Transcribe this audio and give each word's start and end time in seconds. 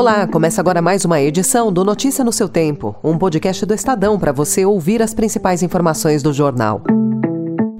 Olá, 0.00 0.26
começa 0.26 0.62
agora 0.62 0.80
mais 0.80 1.04
uma 1.04 1.20
edição 1.20 1.70
do 1.70 1.84
Notícia 1.84 2.24
no 2.24 2.32
seu 2.32 2.48
Tempo, 2.48 2.96
um 3.04 3.18
podcast 3.18 3.66
do 3.66 3.74
Estadão 3.74 4.18
para 4.18 4.32
você 4.32 4.64
ouvir 4.64 5.02
as 5.02 5.12
principais 5.12 5.62
informações 5.62 6.22
do 6.22 6.32
jornal. 6.32 6.80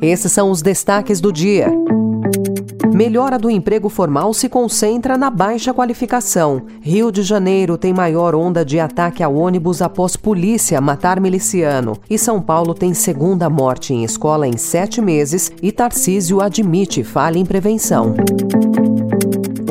Esses 0.02 0.30
são 0.30 0.50
os 0.50 0.60
destaques 0.60 1.18
do 1.18 1.32
dia. 1.32 1.72
Melhora 2.92 3.38
do 3.38 3.48
emprego 3.48 3.88
formal 3.88 4.34
se 4.34 4.50
concentra 4.50 5.16
na 5.16 5.30
baixa 5.30 5.72
qualificação. 5.72 6.60
Rio 6.82 7.10
de 7.10 7.22
Janeiro 7.22 7.78
tem 7.78 7.94
maior 7.94 8.34
onda 8.34 8.66
de 8.66 8.78
ataque 8.78 9.22
a 9.22 9.28
ônibus 9.30 9.80
após 9.80 10.14
polícia 10.14 10.78
matar 10.78 11.18
miliciano. 11.18 11.96
E 12.10 12.18
São 12.18 12.38
Paulo 12.42 12.74
tem 12.74 12.92
segunda 12.92 13.48
morte 13.48 13.94
em 13.94 14.04
escola 14.04 14.46
em 14.46 14.58
sete 14.58 15.00
meses 15.00 15.50
e 15.62 15.72
Tarcísio 15.72 16.42
admite 16.42 17.02
falha 17.02 17.38
em 17.38 17.46
prevenção. 17.46 18.14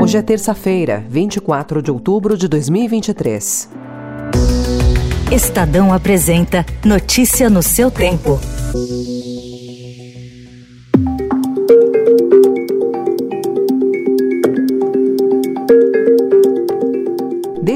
Hoje 0.02 0.18
é 0.18 0.22
terça-feira, 0.22 1.04
24 1.10 1.82
de 1.82 1.92
outubro 1.92 2.38
de 2.38 2.48
2023. 2.48 3.70
Estadão 5.30 5.94
apresenta 5.94 6.66
Notícia 6.86 7.50
no 7.50 7.62
seu 7.62 7.92
tempo. 7.92 8.40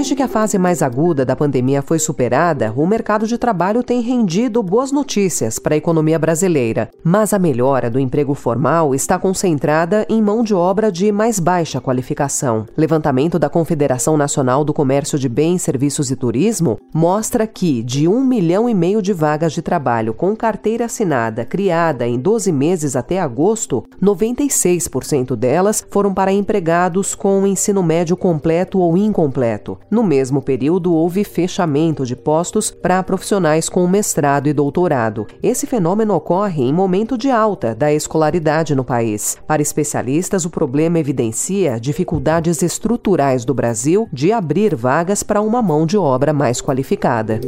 Desde 0.03 0.17
que 0.17 0.21
a 0.21 0.27
fase 0.27 0.57
mais 0.57 0.81
aguda 0.81 1.25
da 1.25 1.33
pandemia 1.33 1.81
foi 1.81 1.97
superada, 1.97 2.73
o 2.75 2.85
mercado 2.85 3.25
de 3.25 3.37
trabalho 3.37 3.81
tem 3.81 4.01
rendido 4.01 4.61
boas 4.61 4.91
notícias 4.91 5.59
para 5.59 5.75
a 5.75 5.77
economia 5.77 6.19
brasileira. 6.19 6.89
Mas 7.01 7.31
a 7.31 7.39
melhora 7.39 7.89
do 7.89 7.97
emprego 7.97 8.33
formal 8.33 8.93
está 8.93 9.17
concentrada 9.17 10.05
em 10.09 10.21
mão 10.21 10.43
de 10.43 10.53
obra 10.53 10.91
de 10.91 11.09
mais 11.09 11.39
baixa 11.39 11.79
qualificação. 11.79 12.65
Levantamento 12.75 13.39
da 13.39 13.47
Confederação 13.47 14.17
Nacional 14.17 14.65
do 14.65 14.73
Comércio 14.73 15.17
de 15.17 15.29
Bens, 15.29 15.61
Serviços 15.61 16.11
e 16.11 16.17
Turismo 16.17 16.77
mostra 16.93 17.47
que, 17.47 17.81
de 17.81 18.05
um 18.05 18.25
milhão 18.25 18.67
e 18.67 18.73
meio 18.73 19.01
de 19.01 19.13
vagas 19.13 19.53
de 19.53 19.61
trabalho 19.61 20.13
com 20.13 20.35
carteira 20.35 20.83
assinada 20.83 21.45
criada 21.45 22.05
em 22.05 22.19
12 22.19 22.51
meses 22.51 22.97
até 22.97 23.21
agosto, 23.21 23.85
96% 24.03 25.33
delas 25.37 25.81
foram 25.89 26.13
para 26.13 26.33
empregados 26.33 27.15
com 27.15 27.47
ensino 27.47 27.81
médio 27.81 28.17
completo 28.17 28.79
ou 28.79 28.97
incompleto. 28.97 29.77
No 29.93 30.01
mesmo 30.01 30.41
período, 30.41 30.91
houve 30.91 31.23
fechamento 31.23 32.03
de 32.03 32.15
postos 32.15 32.71
para 32.71 33.03
profissionais 33.03 33.69
com 33.69 33.87
mestrado 33.87 34.49
e 34.49 34.53
doutorado. 34.53 35.27
Esse 35.43 35.67
fenômeno 35.67 36.15
ocorre 36.15 36.63
em 36.63 36.73
momento 36.73 37.15
de 37.15 37.29
alta 37.29 37.75
da 37.75 37.93
escolaridade 37.93 38.73
no 38.73 38.83
país. 38.83 39.37
Para 39.45 39.61
especialistas, 39.61 40.45
o 40.45 40.49
problema 40.49 40.97
evidencia 40.97 41.79
dificuldades 41.79 42.63
estruturais 42.63 43.45
do 43.45 43.53
Brasil 43.53 44.09
de 44.11 44.31
abrir 44.31 44.75
vagas 44.75 45.21
para 45.21 45.41
uma 45.41 45.61
mão 45.61 45.85
de 45.85 45.95
obra 45.95 46.33
mais 46.33 46.59
qualificada. 46.59 47.39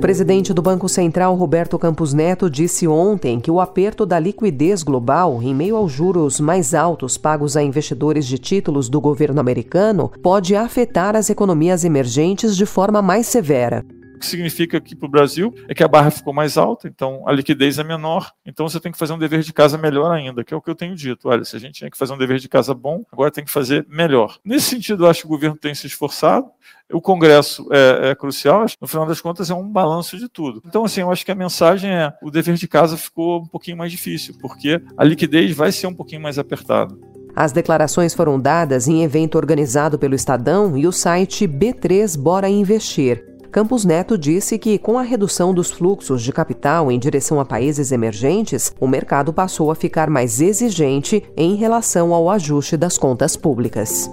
O 0.00 0.08
presidente 0.10 0.54
do 0.54 0.62
Banco 0.62 0.88
Central, 0.88 1.34
Roberto 1.34 1.78
Campos 1.78 2.14
Neto, 2.14 2.48
disse 2.48 2.88
ontem 2.88 3.38
que 3.38 3.50
o 3.50 3.60
aperto 3.60 4.06
da 4.06 4.18
liquidez 4.18 4.82
global, 4.82 5.42
em 5.42 5.54
meio 5.54 5.76
aos 5.76 5.92
juros 5.92 6.40
mais 6.40 6.72
altos 6.72 7.18
pagos 7.18 7.54
a 7.54 7.62
investidores 7.62 8.26
de 8.26 8.38
títulos 8.38 8.88
do 8.88 8.98
governo 8.98 9.40
americano, 9.40 10.10
pode 10.22 10.56
afetar 10.56 11.14
as 11.14 11.28
economias 11.28 11.84
emergentes 11.84 12.56
de 12.56 12.64
forma 12.64 13.02
mais 13.02 13.26
severa 13.26 13.84
que 14.20 14.26
significa 14.26 14.78
aqui 14.78 14.94
para 14.94 15.06
o 15.06 15.10
Brasil 15.10 15.52
é 15.66 15.74
que 15.74 15.82
a 15.82 15.88
barra 15.88 16.10
ficou 16.10 16.32
mais 16.32 16.56
alta, 16.56 16.86
então 16.86 17.26
a 17.26 17.32
liquidez 17.32 17.78
é 17.78 17.84
menor, 17.84 18.30
então 18.46 18.68
você 18.68 18.78
tem 18.78 18.92
que 18.92 18.98
fazer 18.98 19.12
um 19.12 19.18
dever 19.18 19.40
de 19.40 19.52
casa 19.52 19.76
melhor 19.76 20.12
ainda, 20.12 20.44
que 20.44 20.54
é 20.54 20.56
o 20.56 20.60
que 20.60 20.70
eu 20.70 20.74
tenho 20.74 20.94
dito. 20.94 21.28
Olha, 21.28 21.44
se 21.44 21.56
a 21.56 21.58
gente 21.58 21.74
tinha 21.74 21.90
que 21.90 21.98
fazer 21.98 22.12
um 22.12 22.18
dever 22.18 22.38
de 22.38 22.48
casa 22.48 22.74
bom, 22.74 23.04
agora 23.10 23.30
tem 23.30 23.44
que 23.44 23.50
fazer 23.50 23.86
melhor. 23.88 24.38
Nesse 24.44 24.66
sentido, 24.66 25.04
eu 25.04 25.10
acho 25.10 25.22
que 25.22 25.26
o 25.26 25.30
governo 25.30 25.56
tem 25.56 25.74
se 25.74 25.86
esforçado, 25.86 26.46
o 26.92 27.00
Congresso 27.00 27.68
é, 27.72 28.10
é, 28.10 28.14
crucial, 28.14 28.66
no 28.80 28.86
final 28.86 29.06
das 29.06 29.20
contas 29.20 29.50
é 29.50 29.54
um 29.54 29.68
balanço 29.68 30.18
de 30.18 30.28
tudo. 30.28 30.62
Então, 30.66 30.84
assim, 30.84 31.00
eu 31.00 31.10
acho 31.10 31.24
que 31.24 31.30
a 31.30 31.34
mensagem 31.34 31.90
é: 31.90 32.12
o 32.22 32.30
dever 32.30 32.56
de 32.56 32.68
casa 32.68 32.96
ficou 32.96 33.40
um 33.40 33.46
pouquinho 33.46 33.76
mais 33.76 33.90
difícil, 33.90 34.34
porque 34.40 34.82
a 34.96 35.04
liquidez 35.04 35.54
vai 35.54 35.72
ser 35.72 35.86
um 35.86 35.94
pouquinho 35.94 36.20
mais 36.20 36.38
apertada. 36.38 36.96
As 37.34 37.52
declarações 37.52 38.12
foram 38.12 38.40
dadas 38.40 38.88
em 38.88 39.04
evento 39.04 39.36
organizado 39.36 39.98
pelo 39.98 40.14
Estadão 40.14 40.76
e 40.76 40.86
o 40.86 40.92
site 40.92 41.46
B3 41.46 42.18
Bora 42.18 42.48
Investir. 42.48 43.29
Campos 43.50 43.84
Neto 43.84 44.16
disse 44.16 44.56
que, 44.58 44.78
com 44.78 44.96
a 44.96 45.02
redução 45.02 45.52
dos 45.52 45.72
fluxos 45.72 46.22
de 46.22 46.32
capital 46.32 46.90
em 46.90 46.98
direção 47.00 47.40
a 47.40 47.44
países 47.44 47.90
emergentes, 47.90 48.72
o 48.78 48.86
mercado 48.86 49.32
passou 49.32 49.72
a 49.72 49.74
ficar 49.74 50.08
mais 50.08 50.40
exigente 50.40 51.24
em 51.36 51.56
relação 51.56 52.14
ao 52.14 52.30
ajuste 52.30 52.76
das 52.76 52.96
contas 52.96 53.36
públicas. 53.36 54.08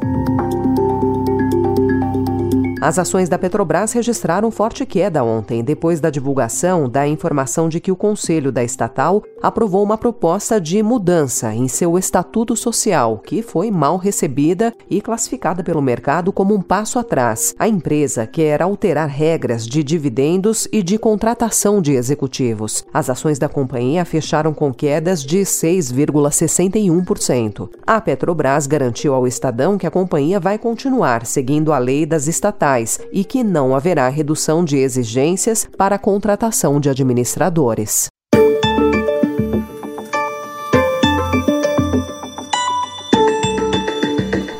As 2.81 2.97
ações 2.97 3.27
da 3.27 3.37
Petrobras 3.37 3.91
registraram 3.91 4.49
forte 4.49 4.85
queda 4.85 5.23
ontem, 5.23 5.63
depois 5.63 5.99
da 5.99 6.09
divulgação 6.09 6.87
da 6.87 7.07
informação 7.07 7.69
de 7.69 7.79
que 7.79 7.91
o 7.91 7.95
Conselho 7.95 8.51
da 8.51 8.63
estatal 8.63 9.23
aprovou 9.41 9.83
uma 9.83 9.97
proposta 9.97 10.59
de 10.59 10.81
mudança 10.81 11.53
em 11.53 11.67
seu 11.67 11.97
estatuto 11.97 12.55
social, 12.55 13.17
que 13.19 13.41
foi 13.41 13.69
mal 13.71 13.97
recebida 13.97 14.73
e 14.89 15.01
classificada 15.01 15.61
pelo 15.63 15.81
mercado 15.81 16.31
como 16.31 16.53
um 16.53 16.61
passo 16.61 16.97
atrás. 16.99 17.53
A 17.59 17.67
empresa 17.67 18.25
quer 18.25 18.61
alterar 18.61 19.07
regras 19.07 19.67
de 19.67 19.83
dividendos 19.83 20.67
e 20.71 20.81
de 20.83 20.97
contratação 20.97 21.81
de 21.81 21.91
executivos. 21.93 22.85
As 22.93 23.09
ações 23.09 23.39
da 23.39 23.49
companhia 23.49 24.05
fecharam 24.05 24.53
com 24.53 24.73
quedas 24.73 25.23
de 25.23 25.39
6,61%. 25.39 27.69
A 27.85 27.99
Petrobras 28.01 28.67
garantiu 28.67 29.13
ao 29.13 29.27
Estadão 29.27 29.77
que 29.77 29.85
a 29.85 29.91
companhia 29.91 30.39
vai 30.39 30.57
continuar 30.57 31.25
seguindo 31.25 31.71
a 31.71 31.77
lei 31.77 32.05
das 32.05 32.27
estatais 32.27 32.99
e 33.11 33.23
que 33.23 33.43
não 33.43 33.75
haverá 33.75 34.09
redução 34.09 34.63
de 34.63 34.77
exigências 34.77 35.67
para 35.77 35.95
a 35.95 35.99
contratação 35.99 36.79
de 36.79 36.89
administradores. 36.89 38.07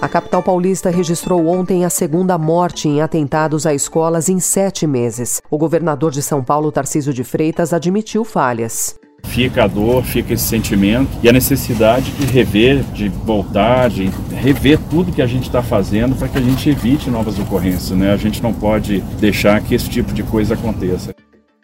A 0.08 0.10
capital 0.10 0.42
paulista 0.42 0.90
registrou 0.90 1.46
ontem 1.48 1.84
a 1.84 1.90
segunda 1.90 2.38
morte 2.38 2.88
em 2.88 3.02
atentados 3.02 3.66
a 3.66 3.74
escolas 3.74 4.30
em 4.30 4.40
sete 4.40 4.88
meses. 4.88 5.42
O 5.52 5.58
governador 5.58 6.12
de 6.12 6.22
São 6.22 6.42
Paulo, 6.42 6.72
Tarcísio 6.72 7.14
de 7.14 7.26
Freitas, 7.26 7.74
admitiu 7.74 8.24
falhas 8.24 8.96
fica 9.24 9.66
a 9.66 9.68
dor, 9.68 10.04
fica 10.04 10.34
esse 10.34 10.46
sentimento 10.46 11.10
e 11.22 11.28
a 11.28 11.34
necessidade 11.34 12.12
de 12.12 12.26
rever, 12.26 12.82
de 12.94 13.10
voltar, 13.10 13.90
de 13.90 14.10
rever 14.32 14.80
tudo 14.90 15.12
que 15.12 15.22
a 15.22 15.28
gente 15.28 15.44
está 15.44 15.62
fazendo 15.62 16.16
para 16.16 16.30
que 16.30 16.38
a 16.38 16.42
gente 16.42 16.70
evite 16.70 17.10
novas 17.10 17.38
ocorrências. 17.38 17.92
Né? 17.92 18.14
A 18.14 18.18
gente 18.18 18.42
não 18.42 18.54
pode 18.54 19.02
deixar 19.20 19.62
que 19.62 19.76
esse 19.76 19.90
tipo 19.90 20.14
de 20.14 20.24
coisa 20.24 20.54
aconteça. 20.54 21.14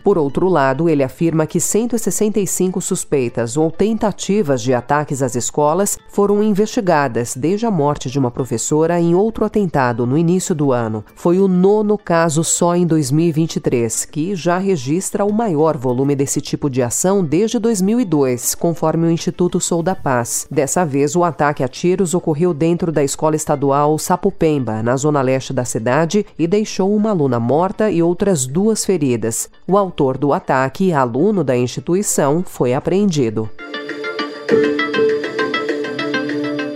Por 0.03 0.17
outro 0.17 0.49
lado, 0.49 0.89
ele 0.89 1.01
afirma 1.01 1.47
que 1.47 1.61
165 1.61 2.81
suspeitas 2.81 3.55
ou 3.55 3.71
tentativas 3.71 4.61
de 4.61 4.73
ataques 4.73 5.21
às 5.21 5.33
escolas 5.33 5.97
foram 6.09 6.43
investigadas 6.43 7.35
desde 7.37 7.65
a 7.65 7.71
morte 7.71 8.09
de 8.09 8.19
uma 8.19 8.29
professora 8.29 8.99
em 8.99 9.15
outro 9.15 9.45
atentado 9.45 10.05
no 10.05 10.17
início 10.17 10.53
do 10.53 10.73
ano. 10.73 11.05
Foi 11.15 11.39
o 11.39 11.47
nono 11.47 11.97
caso 11.97 12.43
só 12.43 12.75
em 12.75 12.85
2023, 12.85 14.03
que 14.05 14.35
já 14.35 14.57
registra 14.57 15.23
o 15.23 15.31
maior 15.31 15.77
volume 15.77 16.15
desse 16.15 16.41
tipo 16.41 16.69
de 16.69 16.81
ação 16.81 17.23
desde 17.23 17.57
2002, 17.57 18.55
conforme 18.55 19.07
o 19.07 19.11
Instituto 19.11 19.61
Sou 19.61 19.81
da 19.81 19.95
Paz. 19.95 20.45
Dessa 20.51 20.85
vez, 20.85 21.15
o 21.15 21.23
ataque 21.23 21.63
a 21.63 21.67
tiros 21.67 22.13
ocorreu 22.13 22.53
dentro 22.53 22.91
da 22.91 23.03
escola 23.03 23.37
estadual 23.37 23.97
Sapupemba, 23.97 24.83
na 24.83 24.97
zona 24.97 25.21
leste 25.21 25.53
da 25.53 25.63
cidade, 25.63 26.25
e 26.37 26.45
deixou 26.45 26.93
uma 26.93 27.11
aluna 27.11 27.39
morta 27.39 27.89
e 27.89 28.03
outras 28.03 28.45
duas 28.45 28.83
feridas. 28.83 29.49
O 29.65 29.77
autor 29.93 30.17
do 30.17 30.33
ataque, 30.33 30.91
aluno 30.91 31.43
da 31.43 31.55
instituição, 31.55 32.43
foi 32.43 32.73
apreendido. 32.73 33.47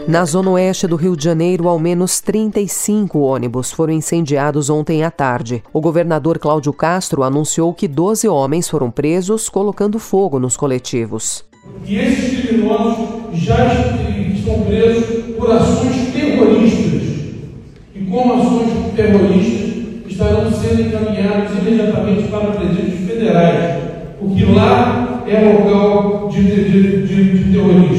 Na 0.07 0.24
zona 0.24 0.51
oeste 0.51 0.86
do 0.86 0.95
Rio 0.95 1.18
de 1.18 1.24
Janeiro, 1.24 1.68
ao 1.68 1.80
menos 1.80 2.21
35 2.21 3.18
ônibus 3.18 3.71
foram 3.71 3.92
incendiados 3.92 4.69
ontem 4.69 5.03
à 5.03 5.09
tarde. 5.09 5.63
O 5.74 5.81
governador 5.81 6.38
Cláudio 6.38 6.71
Castro 6.71 7.24
anunciou 7.24 7.74
que 7.74 7.88
12 7.88 8.27
homens 8.27 8.69
foram 8.69 8.92
presos 8.92 9.50
colocando 9.50 9.97
fogo 9.97 10.39
nos 10.39 10.56
coletivos. 10.56 11.44
E 11.86 11.97
esses 11.97 12.45
criminosos 12.45 13.07
já 13.33 13.74
estão 14.31 14.62
presos 14.62 15.36
por 15.36 15.51
ações 15.51 16.13
terroristas. 16.13 17.01
E 17.95 18.06
como 18.09 18.33
ações 18.36 18.95
terroristas, 18.95 19.67
estarão 20.18 20.52
sendo 20.52 20.81
encaminhados 20.81 21.60
imediatamente 21.60 22.24
para 22.24 22.48
presídios 22.48 23.08
federais, 23.08 23.84
porque 24.19 24.46
lá 24.46 25.24
é 25.28 25.54
local 25.54 26.28
de, 26.30 26.42
de, 26.42 27.06
de, 27.06 27.44
de 27.44 27.52
terrorismo. 27.52 27.96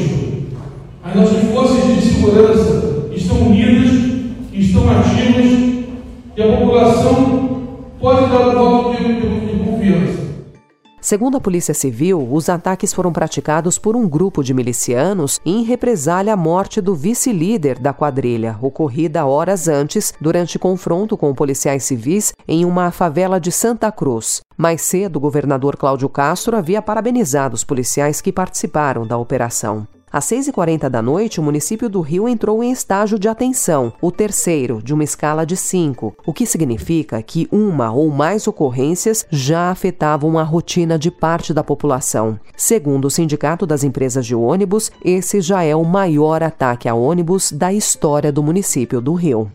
Segundo 11.09 11.37
a 11.37 11.41
Polícia 11.41 11.73
Civil, 11.73 12.29
os 12.31 12.49
ataques 12.49 12.93
foram 12.93 13.11
praticados 13.11 13.79
por 13.79 13.95
um 13.95 14.07
grupo 14.07 14.43
de 14.43 14.53
milicianos 14.53 15.39
em 15.43 15.63
represália 15.63 16.33
à 16.33 16.37
morte 16.37 16.79
do 16.79 16.93
vice-líder 16.93 17.79
da 17.79 17.91
quadrilha, 17.91 18.55
ocorrida 18.61 19.25
horas 19.25 19.67
antes, 19.67 20.13
durante 20.21 20.59
confronto 20.59 21.17
com 21.17 21.33
policiais 21.33 21.83
civis 21.83 22.31
em 22.47 22.63
uma 22.63 22.91
favela 22.91 23.39
de 23.39 23.51
Santa 23.51 23.91
Cruz. 23.91 24.41
Mais 24.55 24.83
cedo, 24.83 25.15
o 25.15 25.19
governador 25.19 25.77
Cláudio 25.77 26.07
Castro 26.09 26.55
havia 26.55 26.79
parabenizado 26.79 27.55
os 27.55 27.63
policiais 27.63 28.21
que 28.21 28.31
participaram 28.31 29.03
da 29.03 29.17
operação. 29.17 29.87
Às 30.11 30.25
6h40 30.25 30.89
da 30.89 31.01
noite, 31.01 31.39
o 31.39 31.43
município 31.43 31.87
do 31.87 32.01
Rio 32.01 32.27
entrou 32.27 32.63
em 32.63 32.71
estágio 32.71 33.19
de 33.19 33.27
atenção, 33.27 33.93
o 34.01 34.11
terceiro, 34.11 34.81
de 34.81 34.93
uma 34.93 35.03
escala 35.03 35.45
de 35.45 35.55
5, 35.55 36.15
o 36.25 36.33
que 36.33 36.45
significa 36.45 37.21
que 37.21 37.47
uma 37.51 37.91
ou 37.91 38.09
mais 38.09 38.47
ocorrências 38.47 39.25
já 39.29 39.69
afetavam 39.69 40.39
a 40.39 40.43
rotina 40.43 40.97
de 40.97 41.11
parte 41.11 41.53
da 41.53 41.63
população. 41.63 42.39
Segundo 42.57 43.05
o 43.05 43.11
Sindicato 43.11 43.67
das 43.67 43.83
Empresas 43.83 44.25
de 44.25 44.33
Ônibus, 44.33 44.91
esse 45.05 45.41
já 45.41 45.63
é 45.63 45.75
o 45.75 45.83
maior 45.83 46.41
ataque 46.41 46.89
a 46.89 46.95
ônibus 46.95 47.51
da 47.51 47.71
história 47.71 48.31
do 48.31 48.41
município 48.41 48.99
do 48.99 49.13
Rio. 49.13 49.51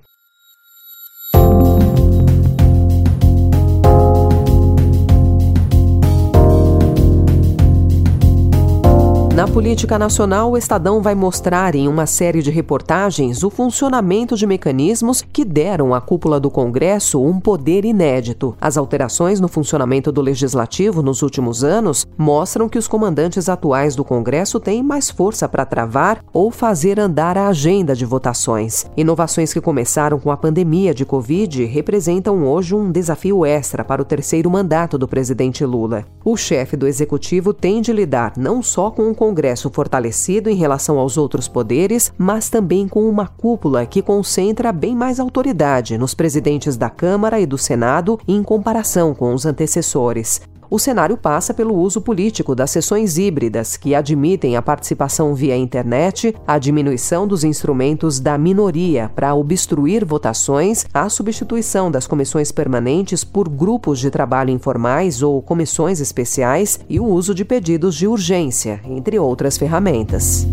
Política 9.65 9.99
nacional, 9.99 10.51
o 10.51 10.59
Estadão 10.59 11.01
vai 11.01 11.15
mostrar 11.15 11.75
em 11.75 11.89
uma 11.89 12.05
série 12.05 12.43
de 12.43 12.51
reportagens 12.51 13.43
o 13.43 13.49
funcionamento 13.49 14.37
de 14.37 14.47
mecanismos 14.47 15.23
que 15.23 15.43
deram 15.43 15.95
à 15.95 16.03
cúpula 16.03 16.39
do 16.39 16.51
Congresso 16.51 17.25
um 17.25 17.41
poder 17.41 17.87
inédito. 17.87 18.55
As 18.61 18.77
alterações 18.77 19.41
no 19.41 19.49
funcionamento 19.49 20.13
do 20.13 20.21
legislativo 20.21 21.03
nos 21.03 21.23
últimos 21.23 21.65
anos 21.65 22.07
mostram 22.19 22.69
que 22.69 22.77
os 22.77 22.87
comandantes 22.87 23.49
atuais 23.49 23.97
do 23.97 24.05
Congresso 24.05 24.61
têm 24.61 24.83
mais 24.83 25.09
força 25.09 25.49
para 25.49 25.65
travar 25.65 26.23
ou 26.31 26.51
fazer 26.51 27.01
andar 27.01 27.39
a 27.39 27.49
agenda 27.49 27.97
de 27.97 28.05
votações. 28.05 28.85
Inovações 28.95 29.55
que 29.55 29.63
começaram 29.63 30.21
com 30.21 30.31
a 30.31 30.37
pandemia 30.37 30.93
de 30.93 31.07
Covid 31.07 31.65
representam 31.65 32.47
hoje 32.47 32.75
um 32.75 32.93
desafio 32.93 33.47
extra 33.47 33.83
para 33.83 34.03
o 34.03 34.05
terceiro 34.05 34.51
mandato 34.51 34.99
do 34.99 35.09
presidente 35.09 35.65
Lula. 35.65 36.05
O 36.23 36.37
chefe 36.37 36.77
do 36.77 36.87
executivo 36.87 37.55
tem 37.55 37.81
de 37.81 37.95
lidar 37.95 38.35
não 38.37 38.63
só 38.63 38.91
com 38.91 39.11
o 39.11 39.15
Congresso 39.15 39.54
fortalecido 39.71 40.49
em 40.49 40.55
relação 40.55 40.99
aos 40.99 41.17
outros 41.17 41.49
poderes, 41.49 42.13
mas 42.17 42.49
também 42.49 42.89
com 42.89 43.09
uma 43.09 43.27
cúpula 43.27 43.87
que 43.87 44.03
concentra 44.03 44.73
bem 44.73 44.95
mais 44.95 45.21
autoridade 45.21 45.99
nos 45.99 46.15
presidentes 46.15 46.77
da 46.77 46.91
Câmara 46.91 47.41
e 47.41 47.47
do 47.47 47.59
Senado 47.59 48.19
em 48.27 48.43
comparação 48.43 49.15
com 49.15 49.35
os 49.35 49.47
antecessores. 49.47 50.41
O 50.71 50.79
cenário 50.79 51.17
passa 51.17 51.53
pelo 51.53 51.75
uso 51.75 52.01
político 52.01 52.55
das 52.55 52.71
sessões 52.71 53.19
híbridas, 53.19 53.77
que 53.77 53.95
admitem 53.95 54.57
a 54.57 54.63
participação 54.63 55.35
via 55.35 55.57
internet, 55.57 56.35
a 56.47 56.59
diminuição 56.59 57.27
dos 57.27 57.45
instrumentos 57.45 58.19
da 58.19 58.37
minoria 58.39 59.11
para 59.15 59.35
obstruir 59.35 60.05
votações, 60.05 60.85
a 60.93 61.09
substituição 61.09 61.91
das 61.91 62.07
comissões 62.07 62.51
permanentes 62.51 63.25
por 63.25 63.49
grupos 63.49 63.99
de 63.99 64.11
trabalho 64.11 64.51
informais 64.51 65.23
ou 65.23 65.41
comissões 65.43 66.01
especiais 66.01 66.81
e 66.89 66.99
o 66.99 67.07
uso 67.07 67.35
de 67.35 67.45
pedidos 67.45 67.95
de 67.95 68.07
urgência, 68.07 68.81
entre 68.85 69.19
outras 69.19 69.59
ferramentas. 69.59 70.47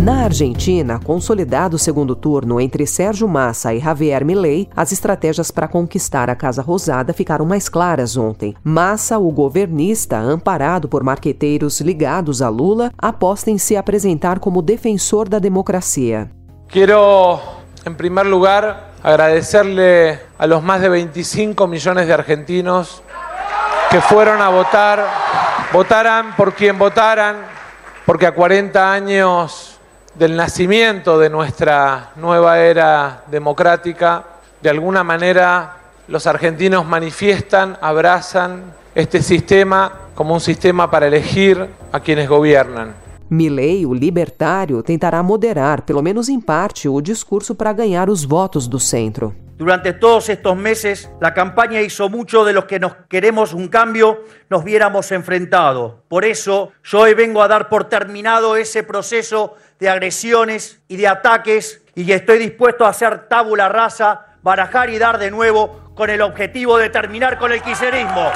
Na 0.00 0.24
Argentina, 0.24 0.98
consolidado 0.98 1.76
o 1.76 1.78
segundo 1.78 2.16
turno 2.16 2.58
entre 2.58 2.86
Sérgio 2.86 3.28
Massa 3.28 3.74
e 3.74 3.78
Javier 3.78 4.24
Milei, 4.24 4.66
as 4.74 4.92
estratégias 4.92 5.50
para 5.50 5.68
conquistar 5.68 6.30
a 6.30 6.34
Casa 6.34 6.62
Rosada 6.62 7.12
ficaram 7.12 7.44
mais 7.44 7.68
claras 7.68 8.16
ontem. 8.16 8.56
Massa, 8.64 9.18
o 9.18 9.30
governista, 9.30 10.16
amparado 10.16 10.88
por 10.88 11.04
marqueteiros 11.04 11.82
ligados 11.82 12.40
a 12.40 12.48
Lula, 12.48 12.90
aposta 12.96 13.50
em 13.50 13.58
se 13.58 13.76
apresentar 13.76 14.38
como 14.38 14.62
defensor 14.62 15.28
da 15.28 15.38
democracia. 15.38 16.30
Quero, 16.66 17.38
em 17.84 17.92
primeiro 17.92 18.30
lugar, 18.30 18.92
agradecerle 19.02 20.18
a 20.38 20.46
los 20.46 20.62
más 20.62 20.80
de 20.80 20.88
25 20.88 21.66
millones 21.66 22.06
de 22.06 22.12
argentinos 22.14 23.02
que 23.90 24.00
fueron 24.00 24.40
a 24.40 24.48
votar, 24.48 25.06
votaran 25.70 26.34
por 26.36 26.54
quien 26.54 26.78
votaran, 26.78 27.36
porque 28.06 28.24
a 28.24 28.32
40 28.32 28.92
años 28.92 29.76
del 30.14 30.36
nacimiento 30.36 31.18
de 31.18 31.30
nuestra 31.30 32.10
nueva 32.16 32.58
era 32.58 33.24
democrática, 33.30 34.24
de 34.60 34.70
alguna 34.70 35.04
manera 35.04 35.76
los 36.08 36.26
argentinos 36.26 36.86
manifiestan, 36.86 37.78
abrazan 37.80 38.74
este 38.94 39.22
sistema 39.22 39.92
como 40.14 40.34
un 40.34 40.40
sistema 40.40 40.90
para 40.90 41.06
elegir 41.06 41.68
a 41.92 42.00
quienes 42.00 42.28
gobiernan. 42.28 42.94
Milley, 43.28 43.86
o 43.86 43.94
libertário, 43.94 44.82
tentará 44.82 45.22
moderar, 45.22 45.84
pelo 45.84 46.02
menos 46.02 46.28
em 46.28 46.40
parte, 46.40 46.88
o 46.88 47.00
discurso 47.00 47.54
para 47.54 47.72
ganhar 47.72 48.10
os 48.10 48.24
votos 48.24 48.66
do 48.66 48.80
centro. 48.80 49.32
Durante 49.60 49.92
todos 49.92 50.30
estos 50.30 50.56
meses, 50.56 51.10
la 51.20 51.34
campaña 51.34 51.82
hizo 51.82 52.08
mucho 52.08 52.46
de 52.46 52.54
los 52.54 52.64
que 52.64 52.80
nos 52.80 52.94
queremos 53.10 53.52
un 53.52 53.68
cambio 53.68 54.24
nos 54.48 54.64
viéramos 54.64 55.12
enfrentados. 55.12 55.96
Por 56.08 56.24
eso, 56.24 56.72
yo 56.82 57.00
hoy 57.00 57.12
vengo 57.12 57.42
a 57.42 57.48
dar 57.48 57.68
por 57.68 57.84
terminado 57.84 58.56
ese 58.56 58.84
proceso 58.84 59.56
de 59.78 59.90
agresiones 59.90 60.80
y 60.88 60.96
de 60.96 61.08
ataques 61.08 61.82
y 61.94 62.10
estoy 62.10 62.38
dispuesto 62.38 62.86
a 62.86 62.88
hacer 62.88 63.28
tabula 63.28 63.68
rasa, 63.68 64.28
barajar 64.40 64.88
y 64.88 64.96
dar 64.96 65.18
de 65.18 65.30
nuevo 65.30 65.92
con 65.94 66.08
el 66.08 66.22
objetivo 66.22 66.78
de 66.78 66.88
terminar 66.88 67.36
con 67.36 67.52
el 67.52 67.60
quiserismo. 67.60 68.32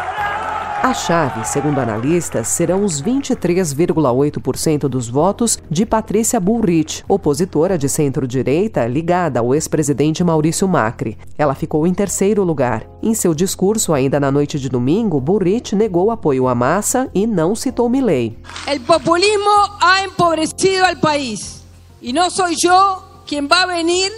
A 0.84 0.92
chave, 0.92 1.46
segundo 1.46 1.78
analistas, 1.78 2.46
serão 2.48 2.84
os 2.84 3.00
23,8% 3.02 4.80
dos 4.80 5.08
votos 5.08 5.58
de 5.70 5.86
Patrícia 5.86 6.38
Bullrich, 6.38 7.02
opositora 7.08 7.78
de 7.78 7.88
centro-direita 7.88 8.86
ligada 8.86 9.40
ao 9.40 9.54
ex-presidente 9.54 10.22
Maurício 10.22 10.68
Macri. 10.68 11.16
Ela 11.38 11.54
ficou 11.54 11.86
em 11.86 11.94
terceiro 11.94 12.44
lugar. 12.44 12.86
Em 13.02 13.14
seu 13.14 13.34
discurso, 13.34 13.94
ainda 13.94 14.20
na 14.20 14.30
noite 14.30 14.60
de 14.60 14.68
domingo, 14.68 15.22
Bullrich 15.22 15.74
negou 15.74 16.10
apoio 16.10 16.46
à 16.46 16.54
massa 16.54 17.08
e 17.14 17.26
não 17.26 17.56
citou 17.56 17.88
Milei. 17.88 18.36
O 18.70 18.80
populismo 18.80 19.78
ha 19.80 20.04
empobrecido 20.04 20.84
al 20.84 20.96
país 20.96 21.64
e 22.02 22.12
não 22.12 22.28
sou 22.28 22.48
eu 22.62 23.02
quem 23.24 23.46
vai 23.46 23.66
venir 23.68 24.12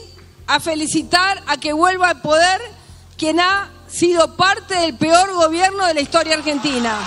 a 0.49 0.59
felicitar 0.59 1.45
a 1.47 1.57
que 1.57 1.73
vuelva 1.73 2.09
ao 2.09 2.17
poder 2.17 2.61
quem 3.17 3.39
ha 3.39 3.76
sido 3.89 4.29
parte 4.37 4.75
del 4.75 4.95
peor 4.95 5.33
gobierno 5.33 5.87
de 5.87 5.95
la 5.95 6.01
historia 6.01 6.37
argentina. 6.37 6.99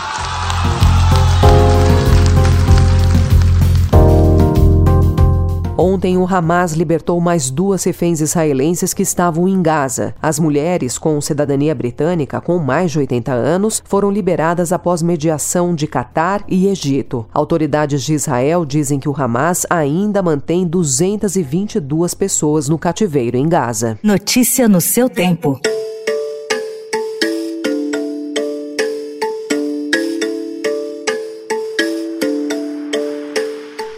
Ontem, 5.81 6.17
o 6.17 6.27
Hamas 6.27 6.73
libertou 6.73 7.21
mais 7.21 7.49
duas 7.49 7.85
reféns 7.85 8.19
israelenses 8.19 8.93
que 8.93 9.01
estavam 9.01 9.47
em 9.47 9.61
Gaza. 9.61 10.13
As 10.21 10.37
mulheres 10.37 10.97
com 10.97 11.21
cidadania 11.21 11.73
britânica 11.73 12.41
com 12.41 12.57
mais 12.57 12.91
de 12.91 12.99
80 12.99 13.31
anos 13.31 13.81
foram 13.85 14.11
liberadas 14.11 14.73
após 14.73 15.01
mediação 15.01 15.73
de 15.73 15.87
Catar 15.87 16.43
e 16.49 16.67
Egito. 16.67 17.25
Autoridades 17.33 18.03
de 18.03 18.13
Israel 18.13 18.65
dizem 18.65 18.99
que 18.99 19.07
o 19.07 19.15
Hamas 19.17 19.65
ainda 19.69 20.21
mantém 20.21 20.67
222 20.67 22.13
pessoas 22.13 22.67
no 22.67 22.77
cativeiro 22.77 23.37
em 23.37 23.47
Gaza. 23.47 23.97
Notícia 24.03 24.67
no 24.67 24.81
seu 24.81 25.09
tempo. 25.09 25.61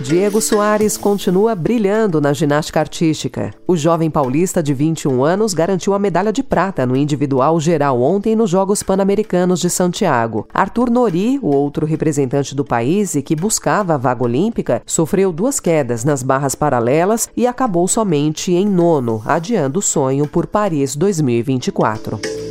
Diego 0.02 0.42
Soares 0.42 0.98
continua 0.98 1.54
brilhando 1.54 2.20
na 2.20 2.34
ginástica 2.34 2.80
artística. 2.80 3.54
O 3.68 3.78
jovem 3.78 4.10
paulista 4.10 4.62
de 4.62 4.74
21 4.74 5.24
anos 5.24 5.54
garantiu 5.54 5.94
a 5.94 6.00
medalha 6.00 6.34
de 6.34 6.42
prata 6.42 6.88
no 6.88 6.96
individual 6.96 7.60
geral 7.60 8.02
ontem 8.02 8.36
nos 8.36 8.50
Jogos 8.50 8.82
Pan-Americanos 8.82 9.60
de 9.60 9.70
Santiago. 9.70 10.48
Arthur 10.52 10.90
Nori, 10.90 11.40
o 11.42 11.56
outro 11.56 11.86
representante 11.86 12.56
do 12.56 12.66
país 12.66 13.14
e 13.14 13.22
que 13.22 13.36
buscava 13.36 13.94
a 13.94 13.98
vaga 13.98 14.24
olímpica, 14.24 14.82
sofreu 14.88 15.32
duas 15.32 15.60
quedas 15.60 16.04
nas 16.04 16.24
barras 16.24 16.56
paralelas 16.56 17.30
e 17.38 17.46
acabou 17.46 17.88
somente 17.88 18.52
em 18.54 18.66
nono, 18.66 19.22
adiando 19.24 19.80
o 19.80 19.84
sonho 19.84 20.28
por 20.28 20.48
Paris 20.48 20.96
2024. 20.96 22.51